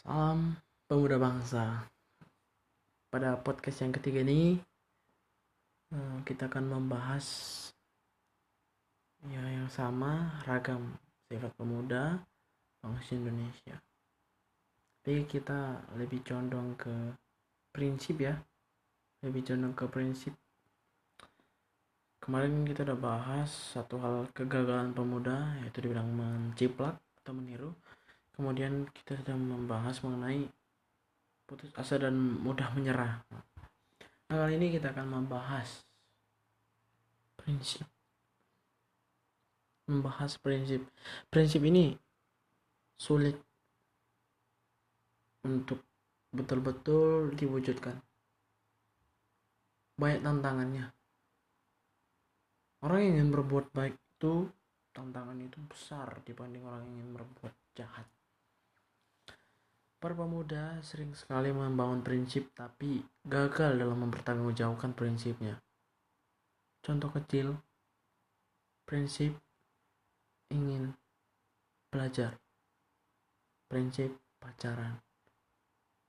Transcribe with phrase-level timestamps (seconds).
[0.00, 0.56] Salam
[0.88, 1.84] pemuda bangsa.
[3.12, 4.56] Pada podcast yang ketiga ini
[5.92, 7.28] eh, kita akan membahas
[9.28, 10.96] ya yang sama ragam
[11.28, 12.16] sifat pemuda
[12.80, 13.76] bangsa Indonesia.
[15.04, 16.96] Tapi kita lebih condong ke
[17.68, 18.40] prinsip ya.
[19.20, 20.32] Lebih condong ke prinsip.
[22.24, 27.76] Kemarin kita udah bahas satu hal kegagalan pemuda yaitu dibilang menciplak atau meniru
[28.40, 30.48] kemudian kita sedang membahas mengenai
[31.44, 33.20] putus asa dan mudah menyerah.
[34.32, 35.84] Nah kali ini kita akan membahas
[37.36, 37.84] prinsip.
[39.84, 40.88] Membahas prinsip.
[41.28, 41.92] Prinsip ini
[42.96, 43.36] sulit
[45.44, 45.84] untuk
[46.32, 48.00] betul-betul diwujudkan.
[50.00, 50.88] Banyak tantangannya.
[52.88, 54.48] Orang yang ingin berbuat baik itu
[54.96, 58.08] tantangan itu besar dibanding orang yang ingin berbuat jahat
[60.00, 65.60] Para pemuda sering sekali membangun prinsip tapi gagal dalam mempertanggungjawabkan prinsipnya.
[66.80, 67.52] Contoh kecil,
[68.88, 69.36] prinsip
[70.48, 70.96] ingin
[71.92, 72.32] belajar,
[73.68, 74.96] prinsip pacaran,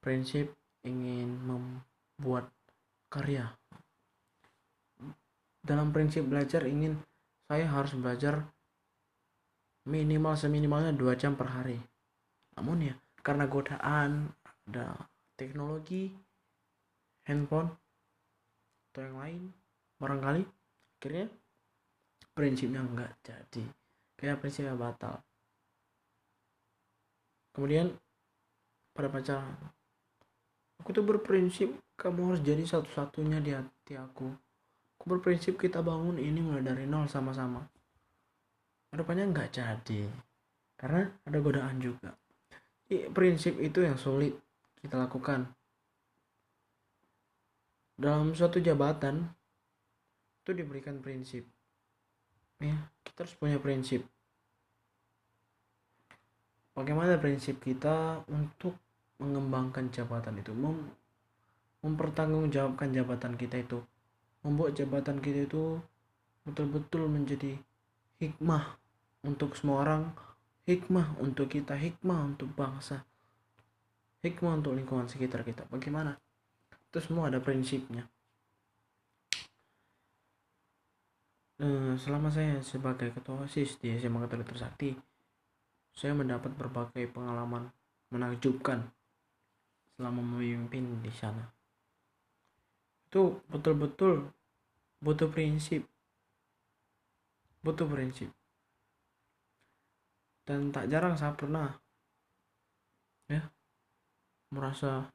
[0.00, 0.48] prinsip
[0.80, 2.48] ingin membuat
[3.12, 3.52] karya.
[5.60, 6.96] Dalam prinsip belajar ingin
[7.52, 8.48] saya harus belajar
[9.84, 11.76] minimal seminimalnya dua jam per hari.
[12.56, 14.28] Namun ya, karena godaan
[14.68, 14.92] ada
[15.40, 16.12] teknologi
[17.24, 17.72] handphone
[18.92, 19.42] atau yang lain.
[19.96, 20.44] Barangkali
[21.00, 21.26] akhirnya
[22.36, 23.64] prinsipnya enggak jadi.
[24.20, 25.24] Kayak prinsipnya batal.
[27.56, 27.96] Kemudian
[28.92, 29.56] pada pacaran.
[30.84, 34.28] Aku tuh berprinsip kamu harus jadi satu-satunya di hati aku.
[35.00, 37.64] Aku berprinsip kita bangun ini mulai dari nol sama-sama.
[38.92, 40.04] Rupanya enggak jadi.
[40.76, 42.12] Karena ada godaan juga
[43.12, 44.34] prinsip itu yang sulit
[44.80, 45.48] kita lakukan.
[47.94, 49.30] Dalam suatu jabatan
[50.44, 51.46] itu diberikan prinsip.
[52.58, 54.02] Ya kita harus punya prinsip.
[56.74, 58.74] Bagaimana prinsip kita untuk
[59.22, 60.50] mengembangkan jabatan itu?
[60.50, 60.90] Mem
[61.86, 63.78] mempertanggungjawabkan jabatan kita itu.
[64.42, 65.78] Membuat jabatan kita itu
[66.44, 67.56] betul-betul menjadi
[68.20, 68.76] hikmah
[69.24, 70.02] untuk semua orang
[70.64, 73.04] hikmah untuk kita, hikmah untuk bangsa,
[74.24, 75.68] hikmah untuk lingkungan sekitar kita.
[75.68, 76.16] Bagaimana?
[76.88, 78.08] Itu semua ada prinsipnya.
[81.60, 84.90] Eh, selama saya sebagai ketua OSIS di SMA Katolik Trisakti,
[85.94, 87.70] saya mendapat berbagai pengalaman
[88.10, 88.82] menakjubkan
[89.94, 91.46] selama memimpin di sana.
[93.06, 94.26] Itu betul-betul
[94.98, 95.86] butuh prinsip.
[97.62, 98.34] Butuh prinsip
[100.44, 101.72] dan tak jarang saya pernah
[103.28, 103.40] ya
[104.52, 105.08] merasa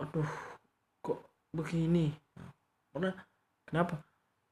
[0.00, 0.32] aduh
[1.04, 1.20] kok
[1.54, 2.10] begini?
[2.90, 3.14] Pernah
[3.68, 4.02] kenapa?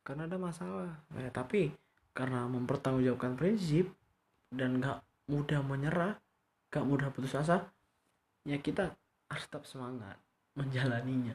[0.03, 0.93] Karena ada masalah.
[1.19, 1.75] Ya, tapi
[2.13, 3.91] karena mempertanggungjawabkan prinsip
[4.53, 5.01] dan gak
[5.33, 6.21] mudah menyerah
[6.69, 7.73] gak mudah putus asa
[8.45, 8.93] ya kita
[9.33, 10.21] harus tetap semangat
[10.59, 11.33] menjalaninya.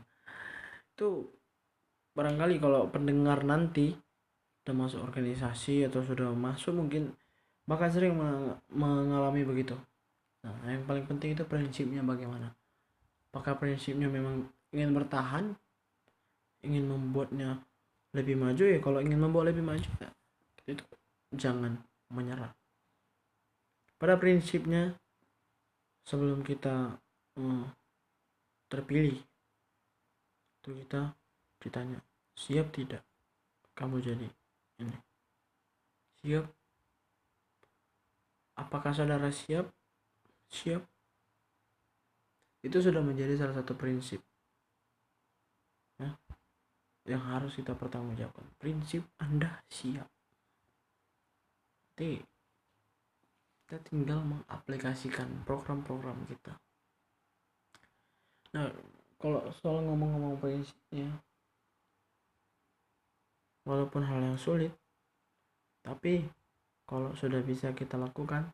[0.94, 1.25] Itu
[2.13, 3.97] barangkali kalau pendengar nanti
[4.62, 7.16] sudah masuk organisasi atau sudah masuk mungkin
[7.67, 8.16] bahkan sering
[8.72, 9.75] mengalami begitu.
[10.41, 12.55] Nah yang paling penting itu prinsipnya bagaimana?
[13.29, 15.51] Apakah prinsipnya memang ingin bertahan?
[16.63, 17.59] Ingin membuatnya
[18.16, 18.63] lebih maju?
[18.63, 20.09] Ya kalau ingin membuat lebih maju ya
[20.67, 20.83] itu
[21.35, 21.79] jangan
[22.11, 22.51] menyerah.
[24.00, 24.95] Pada prinsipnya
[26.07, 26.95] sebelum kita
[27.39, 27.67] hmm,
[28.72, 29.19] terpilih
[30.63, 31.16] itu kita
[31.63, 32.00] ditanya
[32.35, 33.01] siap tidak
[33.73, 34.27] kamu jadi
[34.83, 34.97] ini?
[36.22, 36.45] Siap
[38.67, 39.72] Apakah saudara siap?
[40.51, 40.83] Siap.
[42.67, 44.19] Itu sudah menjadi salah satu prinsip
[45.95, 46.11] ya,
[47.07, 48.44] yang harus kita pertanggungjawabkan.
[48.59, 50.03] Prinsip Anda siap.
[51.95, 52.19] Jadi
[53.63, 56.59] kita tinggal mengaplikasikan program-program kita.
[58.51, 58.68] Nah,
[59.19, 61.24] kalau soal ngomong-ngomong prinsipnya,
[63.68, 64.71] walaupun hal yang sulit,
[65.83, 66.24] tapi
[66.88, 68.48] kalau sudah bisa kita lakukan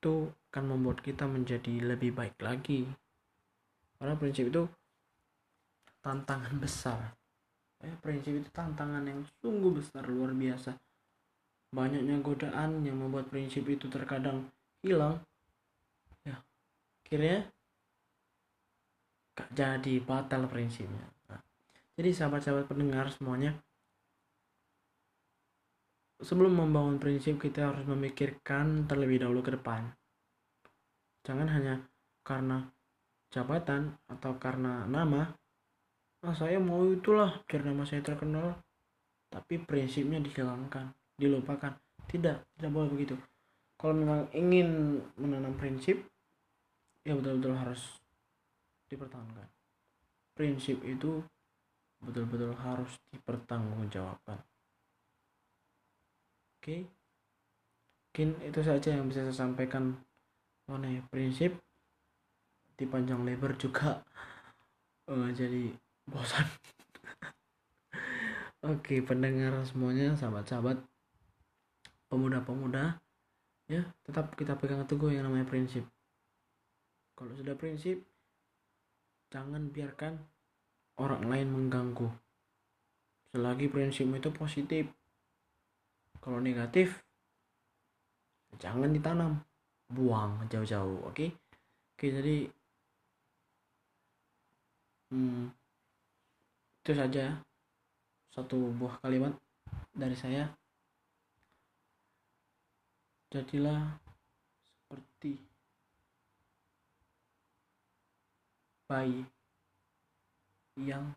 [0.00, 2.88] itu akan membuat kita menjadi lebih baik lagi.
[4.00, 4.64] Karena prinsip itu
[6.00, 7.12] tantangan besar.
[7.84, 10.72] Eh, prinsip itu tantangan yang sungguh besar luar biasa.
[11.68, 14.48] Banyaknya godaan yang membuat prinsip itu terkadang
[14.80, 15.20] hilang.
[16.24, 16.40] Ya
[17.04, 17.44] akhirnya
[19.36, 21.06] gak jadi batal prinsipnya.
[21.28, 21.38] Nah,
[22.00, 23.54] jadi sahabat-sahabat pendengar semuanya
[26.18, 29.86] sebelum membangun prinsip kita harus memikirkan terlebih dahulu ke depan.
[31.22, 31.74] Jangan hanya
[32.26, 32.66] karena
[33.30, 35.30] jabatan atau karena nama
[36.18, 38.58] ah saya mau itulah biar nama saya terkenal
[39.30, 41.78] tapi prinsipnya dihilangkan dilupakan.
[42.08, 43.14] Tidak tidak boleh begitu.
[43.78, 46.02] Kalau memang ingin menanam prinsip
[47.06, 47.82] ya betul-betul harus
[48.90, 49.46] dipertahankan.
[50.34, 51.22] Prinsip itu
[52.02, 54.40] betul-betul harus dipertanggungjawabkan
[56.68, 56.84] oke.
[58.12, 59.96] Mungkin itu saja yang bisa saya sampaikan
[60.68, 61.56] mengenai prinsip
[62.76, 64.04] di panjang lebar juga.
[65.08, 65.72] Uh, jadi
[66.04, 66.44] bosan.
[68.68, 70.82] Oke pendengar semuanya sahabat-sahabat
[72.10, 72.98] pemuda-pemuda
[73.70, 75.86] ya tetap kita pegang teguh yang namanya prinsip.
[77.14, 78.02] Kalau sudah prinsip
[79.30, 80.18] jangan biarkan
[80.98, 82.10] orang lain mengganggu.
[83.30, 84.90] Selagi prinsipmu itu positif
[86.18, 87.02] kalau negatif
[88.58, 89.32] jangan ditanam.
[89.88, 91.16] Buang jauh-jauh oke?
[91.16, 91.28] Okay?
[91.32, 92.36] oke okay, jadi
[95.08, 95.48] hmm,
[96.84, 97.40] itu saja
[98.28, 99.32] satu buah kalimat
[99.96, 100.44] dari saya.
[103.32, 103.96] Jadilah
[104.60, 105.40] seperti
[108.88, 109.24] bayi
[110.80, 111.12] yang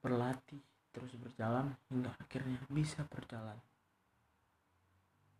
[0.00, 0.60] berlatih
[0.92, 3.56] terus berjalan hingga akhirnya bisa berjalan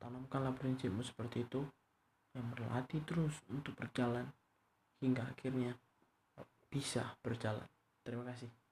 [0.05, 1.65] tanamkanlah prinsipmu seperti itu
[2.37, 4.29] yang berlatih terus untuk berjalan
[5.01, 5.73] hingga akhirnya
[6.69, 7.65] bisa berjalan.
[8.05, 8.64] Terima kasih